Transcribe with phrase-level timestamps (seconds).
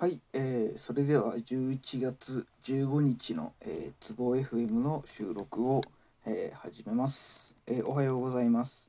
[0.00, 5.80] はい、えーそれでは11月15日の、えー、ツボ FM の収録を、
[6.24, 8.88] えー始めます、えーおはようございます。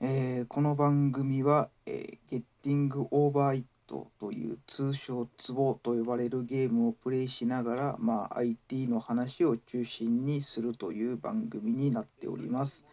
[0.00, 12.84] えーこの番組は、えー、Getting Over It という通称ツボと呼ばれるゲームをプレイしながら、まあ、IT の話を中心にするという番組になっております。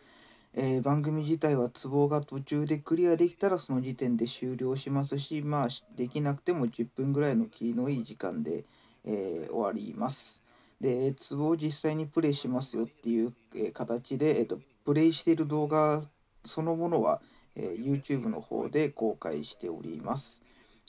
[0.55, 8.65] えー番組自体はツボが途中でクリアできたらその時点で終了しますしまあできなくても10分ぐらいの切りのいい時間で、
[9.03, 10.41] えー終わります。
[10.79, 16.03] でツボを実際にプレイしますよっていう、え形で、えーとプレイしている動画
[16.45, 17.21] そのものは、
[17.55, 20.43] え YouTube の方で公開しております。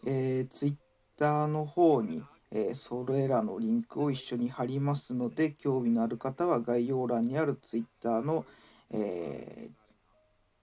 [0.04, 8.44] えー、Twitter の方に、えーそれらのリンクを一緒に貼りますので興味のある方は概要欄にある Twitter の
[8.90, 9.70] えー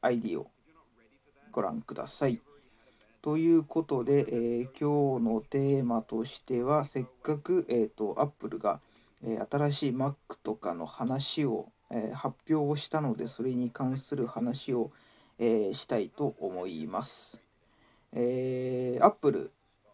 [0.04, 0.48] ID を
[1.52, 2.42] ご覧ください。
[3.22, 8.82] ということで、えー今日のテーマとしてはせっかく、えー、と Apple が、
[9.24, 14.91] えー新しい Mac とかの話を、えー発表をしたのでそれに関する話を、
[15.38, 17.41] えーしたいと思います。
[18.13, 19.52] えー Apple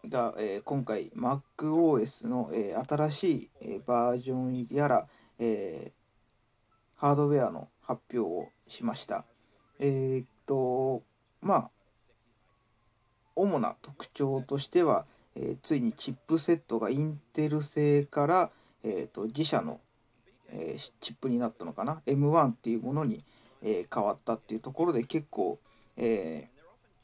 [0.07, 5.07] が、えー今回 MacOS の、えー新しい、えーバージョンやら、
[5.39, 5.96] えー
[6.97, 9.25] ハードウェアの発表をしました。
[9.79, 11.03] えーっと、
[11.41, 11.71] まあ、
[13.35, 18.51] 主な特徴としては、えーついにチップセットがインテル製から、
[18.83, 19.79] えーっと自社の、
[20.49, 23.23] えーチップになったのかな？M1 っていうものに、
[23.61, 25.59] え変わったっていうところで結構、
[25.97, 26.47] え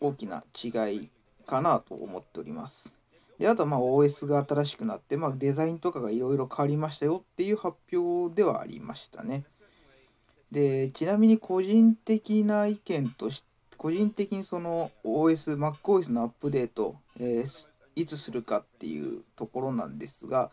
[0.02, 1.10] 大きな違い
[1.46, 2.94] かなと思っております。
[3.38, 9.44] であとはまあ OS が新しくなって、まあ、デザインとかがいろいろ変わりましたよっていう発表ではありましたね。
[10.54, 13.48] でちなみに個人的な意見として
[13.84, 20.50] 個人的にその OS、MacOS のアップデート、えーいつするかっていうところなんですが、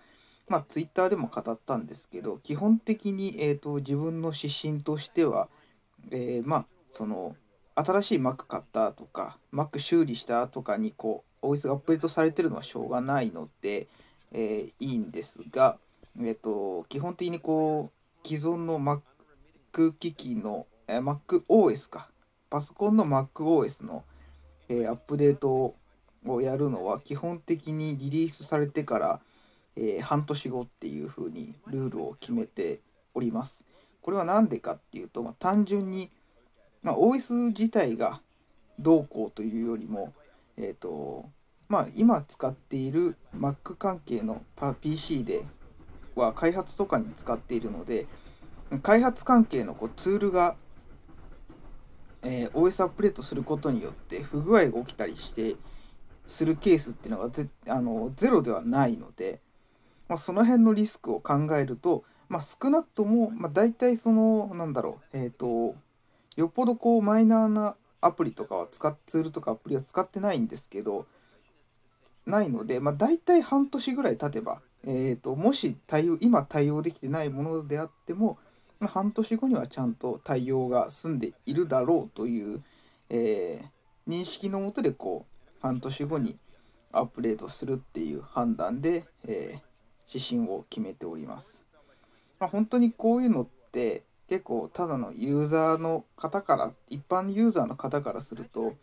[0.48, 5.48] まあ、Twitter でも語ったんですけど、基本的に、えー、と自分の指針としては、
[6.11, 7.37] えーまあ、その
[7.77, 13.88] 新しい Mac 買ったとか、Mac 修理したとかにこう OS がアップデートされてるのはしょうがないので、
[14.32, 15.78] えーいいんですが、
[16.19, 19.00] えー、と基本的にこう既存の Mac
[19.72, 22.08] Mac 機器の、えー MacOS か
[22.50, 24.04] パソコンの MacOS の、
[24.69, 25.76] えーアップデート
[26.26, 29.20] をやるのは基本的にリリースされてから、
[29.76, 32.81] えー半年後っていう風にルールを決めて
[33.14, 33.66] おります。
[34.03, 36.10] これは何でかっていうと、まあ、単純に、
[36.82, 38.20] まあ、OS 自体が
[38.78, 40.14] どうこうというよりも、
[40.56, 41.26] えっ、と、
[41.69, 44.42] まあ、今使っている Mac 関係の
[44.81, 45.44] PC で
[46.16, 48.06] は開発とかに使っているので、
[48.78, 50.56] 開発関係のこうツールが、
[52.22, 55.56] えー OS アップデートすることによって不具合が起きたりして
[56.26, 59.41] するケースっていうのがぜあのゼロではないので、
[60.08, 65.75] まあ、その辺のリスクを考えると、まあ、少なくとも、まあ、大体そのなんだろうえっ、と
[66.37, 71.06] よっぽどこうマイナーなアプリとかは使っツールとかアプリは使ってないんですけど
[72.26, 78.38] ないので、まあ、大体半年ぐらい経てば、えー、ともし対応今対応できてないものであっても、
[78.87, 82.63] 半年後にはちゃんと対応が済んでいるだろうという、
[83.09, 83.67] えー
[84.09, 86.37] 認識のもとでこう半年後に
[86.91, 89.71] アップデートするっていう判断で、えー
[90.13, 91.63] 指針を決めております。
[92.41, 98.75] まあ、本当にこういうのって結構ただのユーザーの方から一般ユーザーの方からすると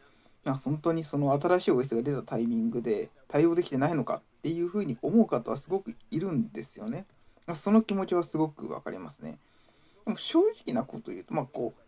[0.46, 7.06] まあ本当にその新しい OS が出たタイミングで対応できてないのかっていうふうに思う方はすごくいるんですよね。
[7.54, 9.38] その気持ちはすごくわかりますね。
[10.10, 11.82] も正直なこと言うと、まあこう、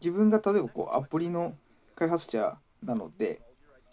[0.00, 1.54] 自分が例えばこうアプリの
[1.94, 3.40] 開発者なので、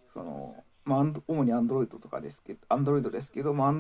[0.08, 3.74] その、まあ、主に Android とかですけど、Android ですけど、ま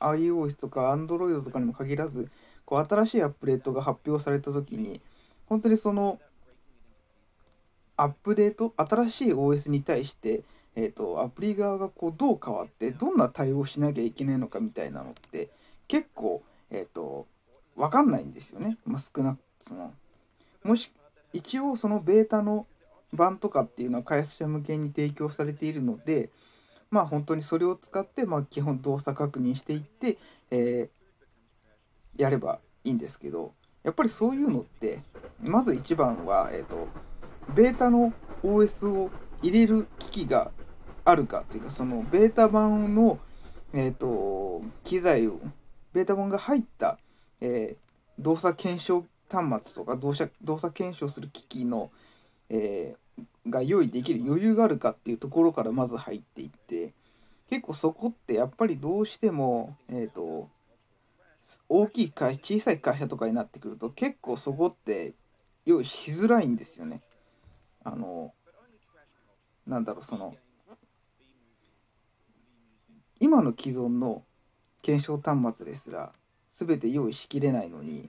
[0.00, 2.30] あ、iOS とか Android とかにも限らず、
[2.64, 5.00] こう新しいアップデートが発表されたときに、
[5.46, 6.18] 本当にその、
[7.96, 10.42] アップデート、新しい OS に対して、
[10.76, 15.50] えー、とアプリ側がこうどう変わってどんな対応しなきゃいけないのかみたいなのって
[15.86, 17.26] 結構、えー、と
[17.76, 19.92] 分かんないんですよね、まあ、少なくその。
[20.62, 20.92] もし
[21.32, 22.66] 一応そのベータの
[23.12, 26.30] 版とかっていうのは開発者向けに提供されているので
[26.90, 30.18] まあ本当にそれを使って、まあ、基本動作確認していって、
[30.50, 31.04] えー
[32.16, 35.00] やればいいんですけどやっぱりそういうのって
[35.42, 36.88] まず一番は、えー、と
[37.54, 38.12] ベータの
[38.42, 39.10] OS を
[39.42, 40.50] 入れる機器が
[41.04, 43.18] あるかというかそのベータ版の、
[43.72, 45.40] えー、と機材を
[45.92, 46.98] ベータ版が入った、
[47.44, 47.84] えー
[48.16, 51.90] 動作検証端末とか動作動作検証する機器の、
[52.48, 52.98] えー
[53.48, 56.92] が用意できる余裕があるかっていうところからまず入っていって
[57.48, 60.48] 結構そこってやっぱりどうしても、えっ、と、
[61.68, 65.12] 大きい会小さい会社とかになってくると結構そこって
[65.66, 67.00] 用意しづらいんですよね。
[67.84, 68.32] あの、
[69.66, 70.34] なんだろう、その、
[73.20, 74.24] 今の既存の
[74.82, 76.12] 検証端末ですら
[76.56, 78.08] 全て用意しきれないのに、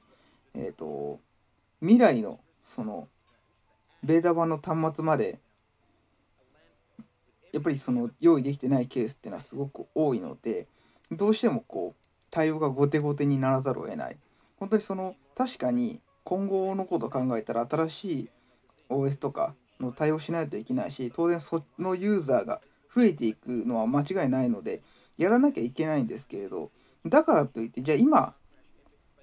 [0.54, 1.20] えっ、と、
[1.82, 3.08] 未来のその
[4.04, 5.40] ベータ版の端末まで
[7.52, 10.68] やっぱりその用意できてないケースっていうのはすごく多いので
[11.12, 14.18] どうしてもこう対応が後手後手にならざるを得ない。
[14.60, 18.30] 本当にその確かに今後のことを考えたら新しい
[18.90, 22.62] OS とかの対応しないといけないし当然そのユーザーが
[22.94, 24.82] 増えていくのは間違いないので
[25.18, 26.72] やらなきゃいけないんですけれど
[27.06, 28.34] だからといってじゃあ今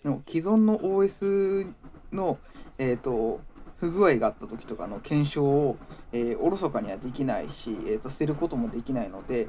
[0.04, 1.72] の既存の OS
[2.12, 2.38] の、
[2.78, 3.40] えーと、
[3.78, 5.76] 不具合があった時とかの検証を、
[6.12, 9.48] えー、おろそかにはできないし、えーと、捨てることもできないので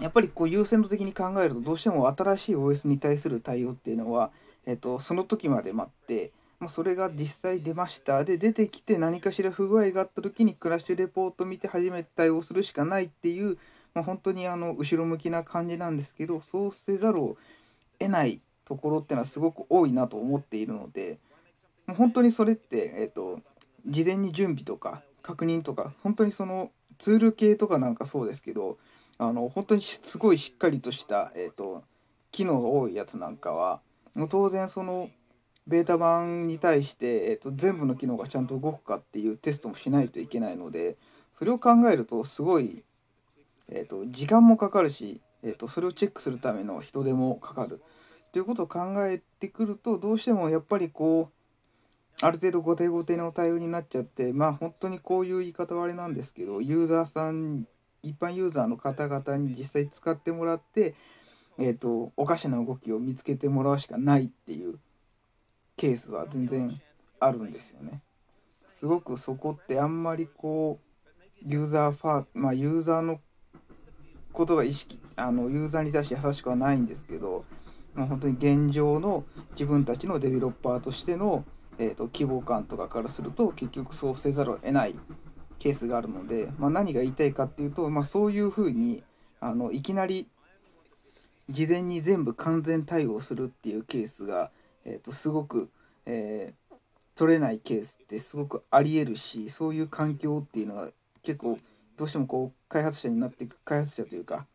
[0.00, 4.30] やっぱりこう優先度的に考えるとどうしても新しい OS に対する対応っていうのは、
[4.64, 8.24] えーと、その時まで待って、まあ、それが実際出ました。
[8.24, 13.58] で出てきて何かしら不具合があった時にクラッシュレポート見て初めて対応するしかないっていう、
[13.94, 17.36] まあ、本当にあの後ろ向きな感じなんですけどそうせざるを
[17.98, 21.18] 得ないところってのはすごく多いなと思っているので。
[21.94, 23.40] 本当にそれって、え、ー、と、
[23.86, 28.78] 事前に準備とか確認とか、本当にそのツール系とかなんかそうですけど、
[29.18, 31.82] あの、本当にすごいしっかりとした、え、ー、と、
[32.30, 33.80] 機能が多いやつなんかは、
[34.14, 35.10] もう当然その、
[35.66, 40.96] ベータ版に対して、えーと、全部の機能がちゃんと動くかっていうテストもしないといけないので
[41.32, 42.82] それを考えるとすごい、
[43.70, 47.80] えーと、時間もかかるし、えーとそれをチェックするための人手もかかる
[48.32, 57.66] ということを考えてくるとどうしてもやっぱりこうある程度後手後手の対応になっちゃってまあ本当にこういう言い方はあれなんですけどユーザーさん
[58.02, 60.94] 一般ユーザーの方々に実際使ってもらって、
[61.58, 64.78] えーと、おかしな動きを見つけてもらうしかないっていう
[65.76, 66.70] ケースは全然
[67.18, 68.02] あるんですよね。
[68.50, 73.20] すごくそこってあんまりこうユーザーファーまあユーザーの
[74.40, 77.44] ことが意識あのユーザーに対して優しくはないんですけど、
[77.94, 81.44] まあ、本当に現状の自分たちのデベロッパーとしての
[81.80, 84.94] えーと、希望感とかからすると結局そうせざるを得ない
[85.58, 89.02] ケースがあるので、まあ、何が言いたいかっていうと、まあ、そういうふうに
[89.40, 90.28] あのいきなり
[91.48, 94.50] 事前に全部完全対応するっていうケースが、
[94.84, 95.70] えーと、すごく、
[96.04, 96.76] えー、
[97.16, 100.90] 取れないケースってすごくありえるしそういう環境っていうのが
[101.22, 101.58] 結構
[102.00, 104.46] どうしてもこう開発者になっていく開発者というか、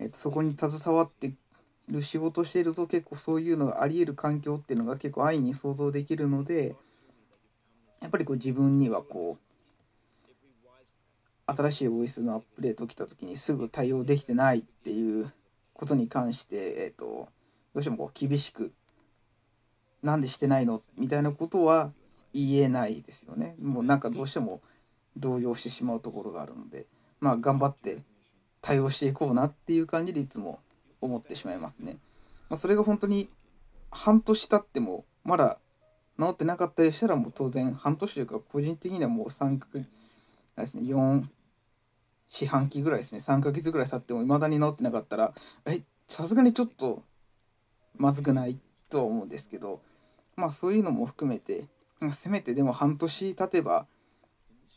[0.00, 1.32] えーとそこに携わって
[1.88, 6.74] る仕事していると結構そういうのがあり得る環境っていうのが結構安易に想像できるので
[8.02, 9.40] やっぱりこう自分にはこう
[11.46, 15.32] 新しい OS のアップデート来た時にすぐ対応できてないっていう
[15.72, 17.28] ことに関して、えーと、ど
[17.76, 18.72] うしてもこう厳しく
[20.02, 20.80] なんでしてないの？
[20.98, 21.92] みたいなことは
[22.34, 23.54] 言えないですよね。
[23.62, 24.60] もうなんかどうしても
[25.16, 26.86] 動揺してしまうところがあるので
[27.20, 28.02] まあ頑張って
[28.60, 30.60] 対応していこうなっていう感じでいつも
[31.00, 31.98] 思ってしまいますね。
[32.48, 33.28] まあ、それが本当に
[33.90, 35.58] 半年経ってもまだ
[36.18, 41.24] 治ってなかったりしたらもう当然半年というか個人的にはもう3かですね4
[42.28, 45.32] 四半期ぐらいですね3ヶ月ぐらい経っても未だに治ってなかったら
[45.66, 47.02] えさすがにちょっと
[47.96, 48.58] まずくない
[48.90, 49.80] とは思うんですけど
[50.36, 51.66] まあそういうのも含めて
[52.12, 53.86] せめてでも半年経てば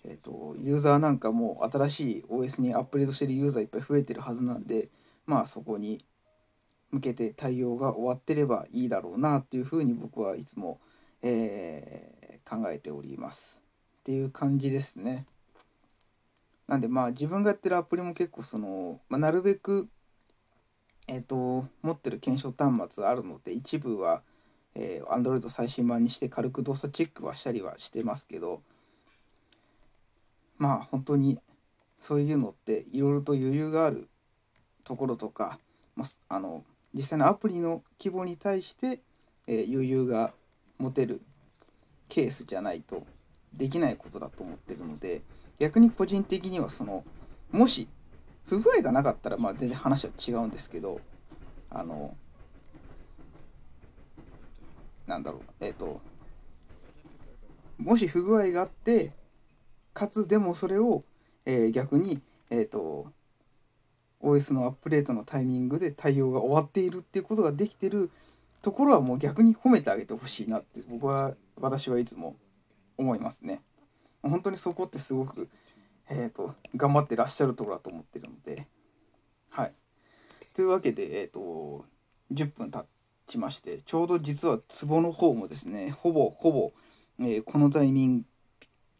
[0.05, 4.89] えーと、ユーザーなんかも新しい OS にアップデートしてるユーザーいっぱい増えてるはずなんで
[5.25, 6.03] まあそこに
[6.91, 10.79] 向けて対応が終わってればいいだろうなっていうふうに僕はいつも、
[11.21, 13.61] えー、考えております
[13.99, 15.25] っていう感じですね。
[16.67, 19.89] なんでまあ自分がやってるアプリも結構その、まあ、なるべく
[21.07, 24.23] えっ、ー、と持ってる検証端末あるので一部は、
[24.75, 28.61] えー、Android 最新版にして軽く動作チェックはしたりはしてますけど
[30.59, 31.39] まあ本当に
[31.97, 34.07] そういうのっていろいろと余裕がある
[34.85, 35.59] ところとか、
[35.95, 36.63] まあ、あの
[36.93, 39.01] 実際のアプリの規模に対して、
[39.47, 40.33] えー、余裕が
[40.77, 41.21] 持てる
[42.07, 43.05] ケースじゃないと
[43.53, 45.21] できないことだと思ってるので
[45.59, 47.03] 逆に個人的にはその
[47.51, 47.87] もし
[48.45, 51.01] 不具合がなかったらまあ全然話は違うんですけど
[51.69, 52.15] あの
[55.05, 56.01] なんだろうえっ、ー、と
[57.77, 59.11] もし不具合があって
[59.99, 61.03] かつでもそれを、
[61.45, 63.07] えー、逆にえっ、ー、と
[64.21, 68.09] OS のアップデートのタイミングで対応が終わっているっていうことができてる
[68.61, 72.37] ところはもう逆に褒めてあげてほしいなって僕は私はいつも
[72.97, 73.61] 思いますね。
[74.23, 75.49] 本当にそこってすごく、
[76.09, 78.67] えーと、頑張ってらっしゃるところだと思ってるので
[79.49, 79.73] はい
[80.53, 81.85] というわけで、えっ、と、
[82.33, 82.85] 10分経
[83.27, 86.71] ちまして、ちょうど実はツボの方もですね、ほぼほぼ、
[87.19, 88.25] えーこのタイミング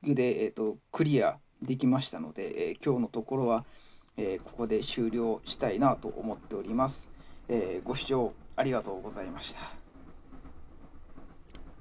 [0.04, 3.66] で、えー、とクリアできましたので、えー今日のところは、
[4.18, 7.12] えーここで終了したいなと思っております。
[7.48, 9.79] えーご視聴ありがとうございました。